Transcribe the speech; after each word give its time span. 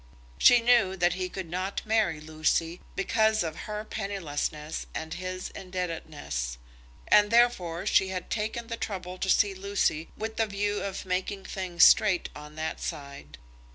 She 0.39 0.61
knew 0.61 0.97
that 0.97 1.13
he 1.13 1.29
could 1.29 1.47
not 1.47 1.85
marry 1.85 2.19
Lucy, 2.19 2.81
because 2.95 3.43
of 3.43 3.55
her 3.69 3.85
pennilessness 3.85 4.87
and 4.95 5.13
his 5.13 5.49
indebtedness; 5.49 6.57
and 7.07 7.29
therefore 7.29 7.85
she 7.85 8.07
had 8.07 8.31
taken 8.31 8.65
the 8.65 8.77
trouble 8.77 9.19
to 9.19 9.29
see 9.29 9.53
Lucy 9.53 10.09
with 10.17 10.37
the 10.37 10.47
view 10.47 10.81
of 10.81 11.05
making 11.05 11.45
things 11.45 11.83
straight 11.83 12.29
on 12.35 12.55
that 12.55 12.81
side. 12.81 13.37